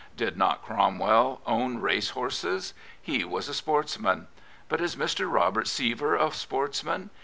Did 0.17 0.35
not 0.35 0.63
Cromwell 0.63 1.41
own 1.45 1.77
race 1.77 2.09
horses? 2.09 2.73
He 2.99 3.23
was 3.23 3.47
a 3.47 3.53
sportsman. 3.53 4.29
But 4.67 4.81
is 4.81 4.95
Mr. 4.95 5.31
Robert 5.31 5.67
Sievier 5.67 6.15
a 6.15 6.31
sportsman? 6.33 7.11